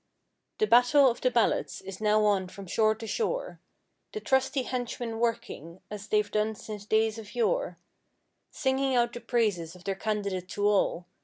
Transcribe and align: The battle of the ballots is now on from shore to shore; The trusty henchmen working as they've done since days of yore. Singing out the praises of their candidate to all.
The 0.57 0.65
battle 0.65 1.11
of 1.11 1.21
the 1.21 1.29
ballots 1.29 1.79
is 1.79 2.01
now 2.01 2.25
on 2.25 2.47
from 2.47 2.65
shore 2.65 2.95
to 2.95 3.05
shore; 3.05 3.59
The 4.13 4.19
trusty 4.19 4.63
henchmen 4.63 5.19
working 5.19 5.79
as 5.91 6.07
they've 6.07 6.31
done 6.31 6.55
since 6.55 6.87
days 6.87 7.19
of 7.19 7.35
yore. 7.35 7.77
Singing 8.49 8.95
out 8.95 9.13
the 9.13 9.21
praises 9.21 9.75
of 9.75 9.83
their 9.83 9.93
candidate 9.93 10.49
to 10.49 10.65
all. 10.67 11.05